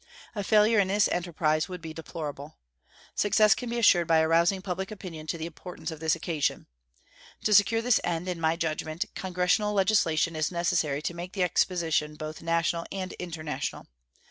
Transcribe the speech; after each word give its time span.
A 0.33 0.43
failure 0.43 0.79
in 0.79 0.87
this 0.87 1.07
enterprise 1.09 1.69
would 1.69 1.79
be 1.79 1.93
deplorable. 1.93 2.57
Success 3.13 3.53
can 3.53 3.69
be 3.69 3.77
assured 3.77 4.07
by 4.07 4.19
arousing 4.21 4.63
public 4.63 4.89
opinion 4.89 5.27
to 5.27 5.37
the 5.37 5.45
importance 5.45 5.91
of 5.91 5.99
the 5.99 6.11
occasion. 6.15 6.65
To 7.43 7.53
secure 7.53 7.83
this 7.83 7.99
end, 8.03 8.27
in 8.27 8.41
my 8.41 8.55
judgment, 8.55 9.05
Congressional 9.13 9.75
legislation 9.75 10.35
is 10.35 10.51
necessary 10.51 11.03
to 11.03 11.13
make 11.13 11.33
the 11.33 11.43
exposition 11.43 12.15
both 12.15 12.41
national 12.41 12.87
and 12.91 13.13
international. 13.19 13.85